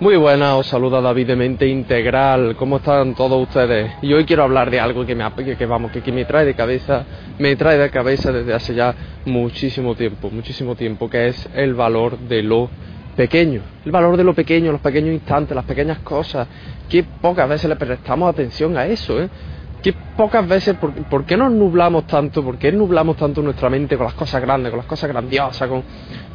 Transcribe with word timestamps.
Muy 0.00 0.16
buenas, 0.16 0.54
os 0.54 0.66
saluda 0.66 1.00
David 1.00 1.28
de 1.28 1.36
Mente 1.36 1.68
Integral. 1.68 2.56
¿Cómo 2.56 2.78
están 2.78 3.14
todos 3.14 3.40
ustedes? 3.40 3.92
Y 4.02 4.12
hoy 4.12 4.24
quiero 4.24 4.42
hablar 4.42 4.68
de 4.68 4.80
algo 4.80 5.06
que 5.06 5.14
me, 5.14 5.24
que, 5.56 5.66
vamos, 5.66 5.92
que, 5.92 6.02
que 6.02 6.10
me 6.10 6.24
trae 6.24 6.44
de 6.44 6.54
cabeza, 6.54 7.04
me 7.38 7.54
trae 7.54 7.78
de 7.78 7.90
cabeza 7.90 8.32
desde 8.32 8.52
hace 8.52 8.74
ya 8.74 8.92
muchísimo 9.24 9.94
tiempo, 9.94 10.30
muchísimo 10.30 10.74
tiempo, 10.74 11.08
que 11.08 11.28
es 11.28 11.48
el 11.54 11.74
valor 11.74 12.18
de 12.18 12.42
lo 12.42 12.68
pequeño. 13.14 13.62
El 13.84 13.92
valor 13.92 14.16
de 14.16 14.24
lo 14.24 14.34
pequeño, 14.34 14.72
los 14.72 14.80
pequeños 14.80 15.14
instantes, 15.14 15.54
las 15.54 15.64
pequeñas 15.64 16.00
cosas. 16.00 16.48
Que 16.88 17.04
pocas 17.04 17.48
veces 17.48 17.70
le 17.70 17.76
prestamos 17.76 18.28
atención 18.28 18.76
a 18.76 18.86
eso, 18.86 19.22
¿eh? 19.22 19.28
Que 19.84 19.92
pocas 19.92 20.48
veces, 20.48 20.76
por, 21.10 21.26
qué 21.26 21.36
nos 21.36 21.52
nublamos 21.52 22.06
tanto? 22.06 22.42
¿Por 22.42 22.56
qué 22.56 22.72
nublamos 22.72 23.18
tanto 23.18 23.42
nuestra 23.42 23.68
mente 23.68 23.98
con 23.98 24.06
las 24.06 24.14
cosas 24.14 24.40
grandes, 24.40 24.70
con 24.70 24.78
las 24.78 24.86
cosas 24.86 25.10
grandiosas, 25.10 25.68
con, 25.68 25.82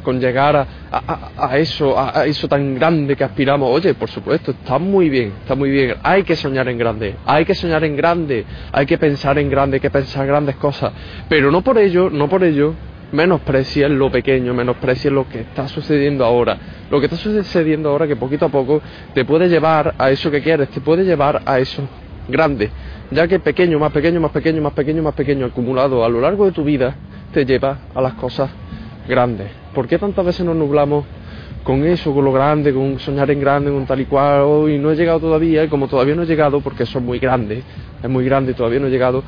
con 0.04 0.20
llegar 0.20 0.68
a, 0.92 1.58
eso, 1.58 1.98
a, 1.98 2.26
eso 2.26 2.46
tan 2.46 2.76
grande 2.76 3.16
que 3.16 3.24
aspiramos? 3.24 3.68
Oye, 3.68 3.94
por 3.94 4.08
supuesto, 4.08 4.52
está 4.52 4.78
muy 4.78 5.10
bien, 5.10 5.32
está 5.42 5.56
muy 5.56 5.68
bien. 5.68 5.96
Hay 6.04 6.22
que 6.22 6.36
soñar 6.36 6.68
en 6.68 6.78
grande, 6.78 7.16
hay 7.26 7.44
que 7.44 7.56
soñar 7.56 7.82
en 7.82 7.96
grande, 7.96 8.46
hay 8.70 8.86
que 8.86 8.96
pensar 8.98 9.36
en 9.36 9.50
grande, 9.50 9.78
hay 9.78 9.80
que 9.80 9.90
pensar 9.90 10.28
grandes 10.28 10.54
cosas. 10.54 10.92
Pero 11.28 11.50
no 11.50 11.62
por 11.62 11.76
ello, 11.76 12.08
no 12.08 12.28
por 12.28 12.44
ello, 12.44 12.74
menosprecies 13.10 13.90
lo 13.90 14.12
pequeño, 14.12 14.54
menosprecies 14.54 15.12
lo 15.12 15.28
que 15.28 15.40
está 15.40 15.66
sucediendo 15.66 16.24
ahora. 16.24 16.56
Lo 16.88 17.00
que 17.00 17.06
está 17.06 17.16
sucediendo 17.16 17.90
ahora 17.90 18.06
que 18.06 18.14
poquito 18.14 18.44
a 18.44 18.48
poco 18.48 18.80
te 19.12 19.24
puede 19.24 19.48
llevar 19.48 19.96
a 19.98 20.08
eso 20.12 20.30
que 20.30 20.40
quieres, 20.40 20.68
te 20.68 20.80
puede 20.80 21.02
llevar 21.02 21.42
a 21.44 21.58
eso 21.58 21.82
grande 22.28 22.70
ya 23.10 23.26
que 23.26 23.38
pequeño, 23.40 23.78
más 23.78 23.92
pequeño, 23.92 24.20
más 24.20 24.30
pequeño, 24.30 24.62
más 24.62 24.72
pequeño, 24.72 25.02
más 25.02 25.14
pequeño, 25.14 25.46
acumulado 25.46 26.04
a 26.04 26.08
lo 26.08 26.20
largo 26.20 26.46
de 26.46 26.52
tu 26.52 26.64
vida, 26.64 26.94
te 27.32 27.44
lleva 27.44 27.78
a 27.94 28.00
las 28.00 28.14
cosas 28.14 28.50
grandes. 29.08 29.48
¿Por 29.74 29.86
qué 29.88 29.98
tantas 29.98 30.24
veces 30.24 30.46
nos 30.46 30.56
nublamos 30.56 31.04
con 31.64 31.84
eso, 31.84 32.14
con 32.14 32.24
lo 32.24 32.32
grande, 32.32 32.72
con 32.72 32.98
soñar 32.98 33.30
en 33.30 33.40
grande, 33.40 33.70
con 33.70 33.86
tal 33.86 34.00
y 34.00 34.04
cual? 34.06 34.70
Y 34.70 34.78
no 34.78 34.92
he 34.92 34.96
llegado 34.96 35.20
todavía, 35.20 35.64
y 35.64 35.68
como 35.68 35.88
todavía 35.88 36.14
no 36.14 36.22
he 36.22 36.26
llegado, 36.26 36.60
porque 36.60 36.84
eso 36.84 36.98
es 36.98 37.04
muy 37.04 37.18
grande, 37.18 37.62
es 38.02 38.10
muy 38.10 38.24
grande 38.24 38.52
y 38.52 38.54
todavía 38.54 38.80
no 38.80 38.86
he 38.86 38.90
llegado, 38.90 39.22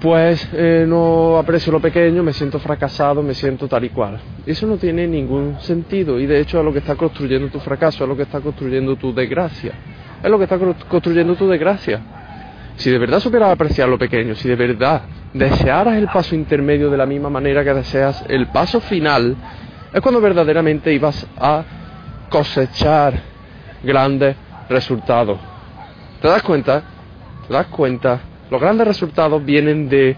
pues 0.00 0.48
eh, 0.52 0.84
no 0.86 1.38
aprecio 1.38 1.72
lo 1.72 1.80
pequeño, 1.80 2.22
me 2.22 2.32
siento 2.32 2.58
fracasado, 2.58 3.22
me 3.22 3.34
siento 3.34 3.68
tal 3.68 3.84
y 3.84 3.90
cual. 3.90 4.18
Eso 4.46 4.66
no 4.66 4.76
tiene 4.76 5.06
ningún 5.06 5.58
sentido 5.60 6.20
y 6.20 6.26
de 6.26 6.40
hecho 6.40 6.58
es 6.58 6.64
lo 6.64 6.72
que 6.72 6.78
está 6.78 6.94
construyendo 6.94 7.48
tu 7.48 7.58
fracaso, 7.60 8.04
es 8.04 8.08
lo 8.08 8.16
que 8.16 8.22
está 8.22 8.40
construyendo 8.40 8.96
tu 8.96 9.12
desgracia. 9.12 9.72
Es 10.22 10.30
lo 10.30 10.36
que 10.38 10.44
está 10.44 10.58
construyendo 10.88 11.36
tu 11.36 11.48
desgracia. 11.48 12.00
Si 12.78 12.90
de 12.90 12.98
verdad 12.98 13.18
supieras 13.18 13.50
apreciar 13.50 13.88
lo 13.88 13.98
pequeño, 13.98 14.36
si 14.36 14.48
de 14.48 14.54
verdad 14.54 15.02
desearas 15.34 15.96
el 15.96 16.06
paso 16.06 16.36
intermedio 16.36 16.90
de 16.90 16.96
la 16.96 17.06
misma 17.06 17.28
manera 17.28 17.64
que 17.64 17.74
deseas 17.74 18.24
el 18.28 18.46
paso 18.46 18.80
final, 18.80 19.36
es 19.92 20.00
cuando 20.00 20.20
verdaderamente 20.20 20.92
ibas 20.92 21.26
a 21.36 21.64
cosechar 22.30 23.14
grandes 23.82 24.36
resultados. 24.68 25.40
¿Te 26.22 26.28
das 26.28 26.40
cuenta? 26.44 26.84
¿Te 27.48 27.52
das 27.52 27.66
cuenta? 27.66 28.20
Los 28.48 28.60
grandes 28.60 28.86
resultados 28.86 29.44
vienen 29.44 29.88
de 29.88 30.16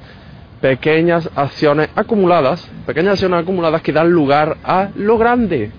pequeñas 0.61 1.31
acciones 1.35 1.89
acumuladas, 1.97 2.71
pequeñas 2.85 3.13
acciones 3.13 3.41
acumuladas 3.41 3.81
que 3.81 3.95
dan 3.95 4.11
lugar 4.11 4.59
a 4.65 4.91
lo 4.97 5.17
grande. 5.17 5.71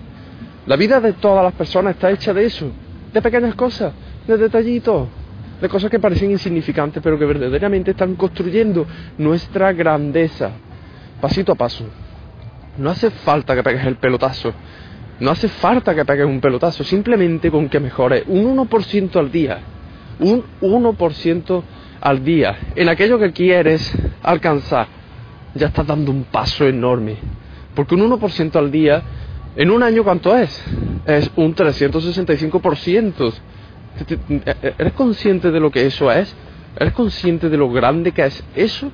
La 0.66 0.74
vida 0.74 1.00
de 1.00 1.12
todas 1.12 1.44
las 1.44 1.52
personas 1.52 1.94
está 1.94 2.10
hecha 2.10 2.34
de 2.34 2.44
eso, 2.44 2.72
de 3.12 3.22
pequeñas 3.22 3.54
cosas, 3.54 3.92
de 4.26 4.36
detallitos 4.36 5.21
de 5.62 5.68
cosas 5.68 5.90
que 5.92 6.00
parecen 6.00 6.32
insignificantes, 6.32 7.00
pero 7.00 7.16
que 7.16 7.24
verdaderamente 7.24 7.92
están 7.92 8.16
construyendo 8.16 8.84
nuestra 9.18 9.72
grandeza, 9.72 10.50
pasito 11.20 11.52
a 11.52 11.54
paso. 11.54 11.86
No 12.78 12.90
hace 12.90 13.10
falta 13.10 13.54
que 13.54 13.62
pegues 13.62 13.86
el 13.86 13.94
pelotazo, 13.94 14.52
no 15.20 15.30
hace 15.30 15.46
falta 15.46 15.94
que 15.94 16.04
pegues 16.04 16.26
un 16.26 16.40
pelotazo, 16.40 16.82
simplemente 16.82 17.48
con 17.48 17.68
que 17.68 17.78
mejores 17.78 18.24
un 18.26 18.56
1% 18.56 19.16
al 19.16 19.30
día, 19.30 19.60
un 20.18 20.42
1% 20.60 21.62
al 22.00 22.24
día, 22.24 22.58
en 22.74 22.88
aquello 22.88 23.20
que 23.20 23.30
quieres 23.30 23.94
alcanzar, 24.20 24.88
ya 25.54 25.68
estás 25.68 25.86
dando 25.86 26.10
un 26.10 26.24
paso 26.24 26.66
enorme. 26.66 27.18
Porque 27.72 27.94
un 27.94 28.10
1% 28.10 28.56
al 28.56 28.72
día, 28.72 29.00
en 29.54 29.70
un 29.70 29.84
año, 29.84 30.02
¿cuánto 30.02 30.36
es? 30.36 30.60
Es 31.06 31.30
un 31.36 31.54
365%. 31.54 33.32
¿Eres 34.78 34.92
consciente 34.94 35.50
de 35.50 35.60
lo 35.60 35.70
que 35.70 35.86
eso 35.86 36.10
es? 36.10 36.34
¿Eres 36.78 36.92
consciente 36.94 37.48
de 37.48 37.56
lo 37.56 37.70
grande 37.70 38.12
que 38.12 38.24
es 38.24 38.42
eso? 38.54 38.90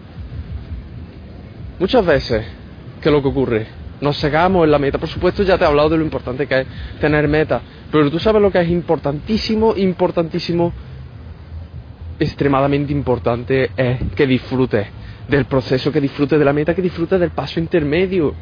Muchas 1.78 2.04
veces, 2.04 2.44
¿qué 3.00 3.08
es 3.08 3.12
lo 3.12 3.22
que 3.22 3.28
ocurre? 3.28 3.66
Nos 4.00 4.18
cegamos 4.18 4.64
en 4.64 4.70
la 4.70 4.78
meta. 4.78 4.98
Por 4.98 5.08
supuesto, 5.08 5.42
ya 5.42 5.56
te 5.56 5.64
he 5.64 5.66
hablado 5.66 5.90
de 5.90 5.98
lo 5.98 6.04
importante 6.04 6.46
que 6.46 6.60
es 6.60 6.66
tener 7.00 7.28
meta. 7.28 7.60
Pero 7.90 8.10
tú 8.10 8.18
sabes 8.18 8.42
lo 8.42 8.50
que 8.50 8.60
es 8.60 8.68
importantísimo, 8.68 9.74
importantísimo, 9.76 10.72
extremadamente 12.18 12.92
importante 12.92 13.70
es 13.76 13.98
que 14.16 14.26
disfrutes 14.26 14.88
del 15.28 15.44
proceso, 15.44 15.92
que 15.92 16.00
disfrutes 16.00 16.38
de 16.38 16.44
la 16.44 16.52
meta, 16.52 16.74
que 16.74 16.82
disfrutes 16.82 17.20
del 17.20 17.30
paso 17.30 17.60
intermedio, 17.60 18.34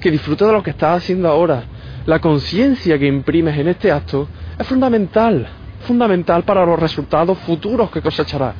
que 0.00 0.10
disfrutes 0.10 0.46
de 0.46 0.52
lo 0.52 0.62
que 0.62 0.70
estás 0.70 0.98
haciendo 1.02 1.28
ahora. 1.28 1.62
La 2.06 2.18
conciencia 2.18 2.98
que 2.98 3.06
imprimes 3.06 3.56
en 3.56 3.68
este 3.68 3.92
acto 3.92 4.28
es 4.58 4.66
fundamental 4.66 5.48
fundamental 5.84 6.42
para 6.42 6.66
los 6.66 6.78
resultados 6.78 7.38
futuros 7.38 7.90
que 7.90 8.02
cosechará. 8.02 8.54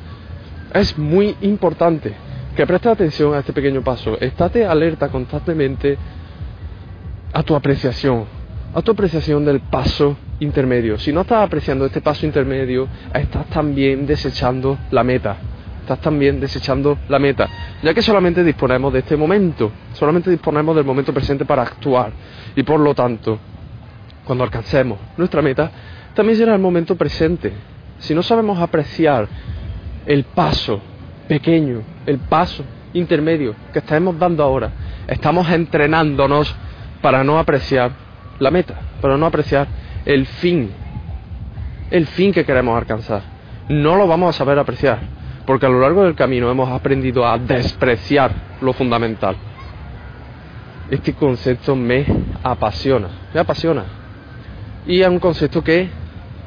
Es 0.73 0.97
muy 0.97 1.35
importante 1.41 2.13
que 2.55 2.65
prestes 2.65 2.91
atención 2.91 3.33
a 3.33 3.39
este 3.39 3.53
pequeño 3.53 3.81
paso. 3.81 4.17
Estate 4.19 4.65
alerta 4.65 5.09
constantemente 5.09 5.97
a 7.33 7.43
tu 7.43 7.55
apreciación, 7.55 8.25
a 8.73 8.81
tu 8.81 8.91
apreciación 8.91 9.43
del 9.43 9.59
paso 9.59 10.15
intermedio. 10.39 10.97
Si 10.97 11.11
no 11.11 11.21
estás 11.21 11.43
apreciando 11.43 11.85
este 11.85 12.01
paso 12.01 12.25
intermedio, 12.25 12.87
estás 13.13 13.47
también 13.47 14.05
desechando 14.05 14.77
la 14.91 15.03
meta. 15.03 15.37
Estás 15.81 15.99
también 15.99 16.39
desechando 16.39 16.97
la 17.09 17.19
meta, 17.19 17.47
ya 17.83 17.93
que 17.93 18.01
solamente 18.01 18.43
disponemos 18.43 18.91
de 18.91 18.99
este 18.99 19.15
momento, 19.15 19.71
solamente 19.93 20.31
disponemos 20.31 20.75
del 20.75 20.83
momento 20.83 21.13
presente 21.13 21.45
para 21.45 21.61
actuar. 21.61 22.11
Y 22.55 22.63
por 22.63 22.79
lo 22.79 22.95
tanto, 22.95 23.37
cuando 24.25 24.43
alcancemos 24.43 24.97
nuestra 25.15 25.43
meta, 25.43 25.69
también 26.15 26.37
será 26.37 26.53
el 26.55 26.61
momento 26.61 26.95
presente. 26.95 27.53
Si 27.99 28.15
no 28.15 28.23
sabemos 28.23 28.59
apreciar 28.59 29.27
el 30.05 30.23
paso 30.23 30.81
pequeño, 31.27 31.81
el 32.05 32.19
paso 32.19 32.63
intermedio 32.93 33.55
que 33.73 33.79
estamos 33.79 34.17
dando 34.17 34.43
ahora, 34.43 34.71
estamos 35.07 35.49
entrenándonos 35.49 36.55
para 37.01 37.23
no 37.23 37.37
apreciar 37.37 37.91
la 38.39 38.49
meta, 38.49 38.79
para 39.01 39.17
no 39.17 39.25
apreciar 39.25 39.67
el 40.05 40.25
fin, 40.25 40.71
el 41.91 42.07
fin 42.07 42.31
que 42.31 42.45
queremos 42.45 42.77
alcanzar. 42.77 43.21
No 43.69 43.95
lo 43.95 44.07
vamos 44.07 44.33
a 44.33 44.37
saber 44.37 44.57
apreciar, 44.57 44.99
porque 45.45 45.65
a 45.65 45.69
lo 45.69 45.81
largo 45.81 46.03
del 46.03 46.15
camino 46.15 46.49
hemos 46.49 46.69
aprendido 46.69 47.27
a 47.27 47.37
despreciar 47.37 48.31
lo 48.61 48.71
fundamental. 48.73 49.35
Este 50.89 51.13
concepto 51.13 51.75
me 51.75 52.05
apasiona, 52.43 53.09
me 53.33 53.39
apasiona. 53.39 53.83
Y 54.85 55.01
es 55.01 55.07
un 55.07 55.19
concepto 55.19 55.63
que 55.63 55.89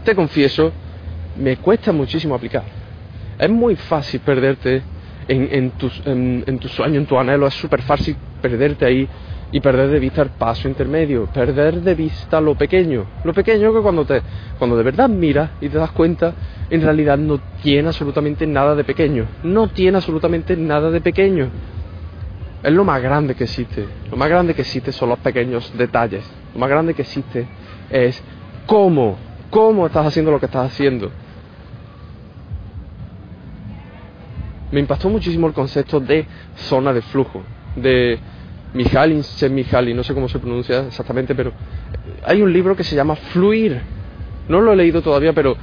te 0.04 0.14
confieso, 0.14 0.72
me 1.36 1.56
cuesta 1.56 1.92
muchísimo 1.92 2.34
aplicar. 2.34 2.64
Es 3.38 3.50
muy 3.50 3.76
fácil 3.76 4.20
perderte 4.20 4.82
en, 5.28 5.70
tus, 5.72 6.02
tu 6.02 6.68
sueño, 6.68 7.00
en 7.00 7.06
tu 7.06 7.18
anhelo, 7.18 7.46
es 7.46 7.54
súper 7.54 7.82
fácil 7.82 8.16
perderte 8.40 8.86
ahí 8.86 9.08
y 9.50 9.60
perder 9.60 9.88
de 9.90 9.98
vista 9.98 10.22
el 10.22 10.30
paso 10.30 10.68
intermedio, 10.68 11.26
perder 11.26 11.80
de 11.80 11.94
vista 11.94 12.40
lo 12.40 12.54
pequeño, 12.54 13.06
lo 13.24 13.32
pequeño 13.32 13.72
que 13.72 13.80
cuando 13.80 14.04
te 14.04 14.20
cuando 14.58 14.76
de 14.76 14.82
verdad 14.82 15.08
miras 15.08 15.50
y 15.60 15.68
te 15.68 15.78
das 15.78 15.90
cuenta, 15.92 16.34
en 16.68 16.82
realidad 16.82 17.16
no 17.16 17.40
tiene 17.62 17.88
absolutamente 17.88 18.46
nada 18.46 18.74
de 18.74 18.84
pequeño, 18.84 19.26
no 19.42 19.68
tiene 19.68 19.96
absolutamente 19.98 20.56
nada 20.56 20.90
de 20.90 21.00
pequeño. 21.00 21.48
Es 22.62 22.72
lo 22.72 22.84
más 22.84 23.00
grande 23.00 23.36
que 23.36 23.44
existe. 23.44 23.86
Lo 24.10 24.16
más 24.16 24.28
grande 24.28 24.52
que 24.52 24.62
existe 24.62 24.90
son 24.90 25.10
los 25.10 25.18
pequeños 25.20 25.72
detalles. 25.78 26.28
Lo 26.54 26.60
más 26.60 26.68
grande 26.68 26.92
que 26.92 27.02
existe 27.02 27.46
es 27.88 28.20
cómo 28.66 29.16
cómo 29.58 29.88
estás 29.88 30.06
haciendo 30.06 30.30
lo 30.30 30.38
que 30.38 30.46
estás 30.46 30.70
haciendo. 30.70 31.10
Me 34.70 34.78
impactó 34.78 35.10
muchísimo 35.10 35.48
el 35.48 35.52
concepto 35.52 35.98
de 35.98 36.28
zona 36.54 36.92
de 36.92 37.02
flujo, 37.02 37.42
de 37.74 38.20
Mihaly 38.72 39.16
Csikszentmihalyi, 39.16 39.94
no 39.94 40.04
sé 40.04 40.14
cómo 40.14 40.28
se 40.28 40.38
pronuncia 40.38 40.86
exactamente, 40.86 41.34
pero 41.34 41.50
hay 42.24 42.40
un 42.40 42.52
libro 42.52 42.76
que 42.76 42.84
se 42.84 42.94
llama 42.94 43.16
Fluir. 43.16 43.80
No 44.48 44.60
lo 44.60 44.72
he 44.72 44.76
leído 44.76 45.02
todavía, 45.02 45.32
pero 45.32 45.56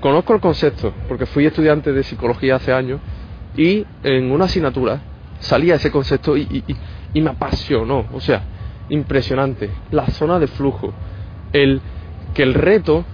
conozco 0.00 0.32
el 0.32 0.40
concepto, 0.40 0.94
porque 1.06 1.26
fui 1.26 1.44
estudiante 1.44 1.92
de 1.92 2.04
psicología 2.04 2.56
hace 2.56 2.72
años 2.72 3.00
y 3.54 3.84
en 4.02 4.32
una 4.32 4.46
asignatura 4.46 5.02
salía 5.40 5.74
ese 5.74 5.90
concepto 5.90 6.38
y, 6.38 6.64
y 7.12 7.20
me 7.20 7.28
apasionó. 7.28 8.06
O 8.14 8.20
sea, 8.20 8.44
impresionante. 8.88 9.68
La 9.90 10.06
zona 10.06 10.38
de 10.38 10.46
flujo. 10.46 10.94
El 11.52 11.82
que 12.32 12.44
el 12.44 12.54
reto, 12.54 13.04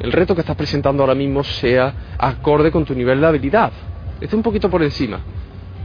el 0.00 0.12
reto 0.12 0.34
que 0.34 0.40
estás 0.40 0.56
presentando 0.56 1.02
ahora 1.02 1.14
mismo 1.14 1.44
sea 1.44 1.92
acorde 2.18 2.70
con 2.70 2.84
tu 2.84 2.94
nivel 2.94 3.20
de 3.20 3.26
habilidad. 3.26 3.72
Esté 4.20 4.36
un 4.36 4.42
poquito 4.42 4.68
por 4.68 4.82
encima. 4.82 5.20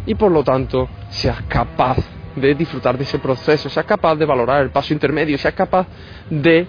Y 0.06 0.16
por 0.16 0.32
lo 0.32 0.44
tanto, 0.44 0.88
seas 1.10 1.42
capaz 1.44 1.98
de 2.36 2.56
disfrutar 2.56 2.98
de 2.98 3.04
ese 3.04 3.20
proceso, 3.20 3.70
seas 3.70 3.86
capaz 3.86 4.16
de 4.16 4.26
valorar 4.26 4.64
el 4.64 4.72
paso 4.72 4.94
intermedio, 4.94 5.38
seas 5.38 5.54
capaz 5.54 5.88
de 6.30 6.68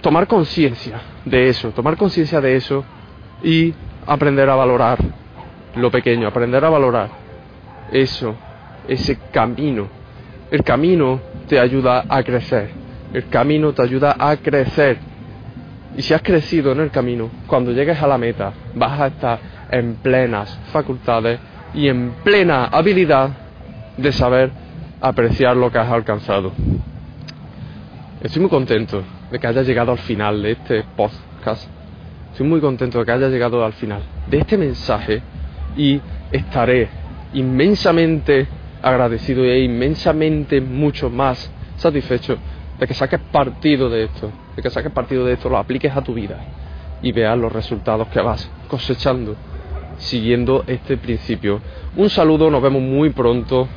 tomar 0.00 0.26
conciencia 0.26 1.00
de 1.24 1.48
eso, 1.48 1.70
tomar 1.70 1.96
conciencia 1.96 2.40
de 2.40 2.56
eso 2.56 2.84
y 3.42 3.74
aprender 4.06 4.48
a 4.48 4.54
valorar 4.54 4.98
lo 5.76 5.90
pequeño, 5.90 6.26
aprender 6.26 6.64
a 6.64 6.70
valorar 6.70 7.10
eso, 7.92 8.34
ese 8.86 9.18
camino. 9.32 9.88
El 10.50 10.62
camino 10.62 11.20
te 11.46 11.58
ayuda 11.58 12.04
a 12.08 12.22
crecer, 12.22 12.70
el 13.12 13.28
camino 13.28 13.72
te 13.72 13.82
ayuda 13.82 14.16
a 14.18 14.36
crecer. 14.36 14.98
Y 15.98 16.02
si 16.02 16.14
has 16.14 16.22
crecido 16.22 16.70
en 16.70 16.78
el 16.78 16.92
camino, 16.92 17.28
cuando 17.48 17.72
llegues 17.72 18.00
a 18.00 18.06
la 18.06 18.16
meta, 18.16 18.52
vas 18.76 19.00
a 19.00 19.08
estar 19.08 19.40
en 19.68 19.96
plenas 19.96 20.56
facultades 20.70 21.40
y 21.74 21.88
en 21.88 22.12
plena 22.22 22.66
habilidad 22.66 23.30
de 23.96 24.12
saber 24.12 24.52
apreciar 25.00 25.56
lo 25.56 25.72
que 25.72 25.78
has 25.78 25.90
alcanzado. 25.90 26.52
Estoy 28.22 28.42
muy 28.42 28.48
contento 28.48 29.02
de 29.28 29.40
que 29.40 29.46
hayas 29.48 29.66
llegado 29.66 29.90
al 29.90 29.98
final 29.98 30.40
de 30.40 30.52
este 30.52 30.84
podcast. 30.96 31.68
Estoy 32.30 32.46
muy 32.46 32.60
contento 32.60 33.00
de 33.00 33.04
que 33.04 33.10
hayas 33.10 33.32
llegado 33.32 33.64
al 33.64 33.72
final 33.72 34.00
de 34.30 34.38
este 34.38 34.56
mensaje 34.56 35.20
y 35.76 36.00
estaré 36.30 36.88
inmensamente 37.34 38.46
agradecido 38.82 39.42
e 39.42 39.64
inmensamente 39.64 40.60
mucho 40.60 41.10
más 41.10 41.50
satisfecho 41.76 42.38
de 42.78 42.86
que 42.86 42.94
saques 42.94 43.20
partido 43.32 43.90
de 43.90 44.04
esto, 44.04 44.30
de 44.56 44.62
que 44.62 44.70
saques 44.70 44.92
partido 44.92 45.24
de 45.24 45.34
esto, 45.34 45.48
lo 45.48 45.58
apliques 45.58 45.94
a 45.94 46.02
tu 46.02 46.14
vida 46.14 46.38
y 47.02 47.12
veas 47.12 47.38
los 47.38 47.52
resultados 47.52 48.08
que 48.08 48.20
vas 48.20 48.50
cosechando 48.68 49.36
siguiendo 49.98 50.64
este 50.66 50.96
principio. 50.96 51.60
Un 51.96 52.10
saludo, 52.10 52.50
nos 52.50 52.60
vemos 52.62 52.82
muy 52.82 53.10
pronto. 53.10 53.68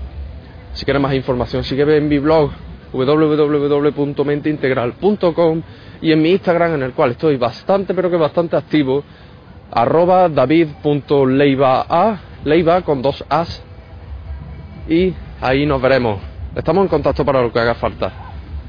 Si 0.73 0.85
quieres 0.85 1.01
más 1.01 1.13
información, 1.13 1.63
sígueme 1.63 1.97
en 1.97 2.07
mi 2.07 2.17
blog 2.19 2.51
www.menteintegral.com 2.93 5.61
y 6.01 6.11
en 6.11 6.21
mi 6.21 6.31
Instagram 6.31 6.75
en 6.75 6.83
el 6.83 6.91
cual 6.93 7.11
estoy 7.11 7.37
bastante 7.37 7.93
pero 7.93 8.09
que 8.09 8.17
bastante 8.17 8.57
activo 8.57 9.01
arroba 9.71 10.27
david.leiva 10.27 12.19
leiva 12.43 12.81
con 12.81 13.01
dos 13.01 13.23
as 13.29 13.63
y 14.89 15.13
ahí 15.39 15.65
nos 15.65 15.81
veremos. 15.81 16.19
Estamos 16.55 16.83
en 16.83 16.89
contacto 16.89 17.23
para 17.23 17.41
lo 17.41 17.53
que 17.53 17.59
haga 17.59 17.75
falta. 17.75 18.30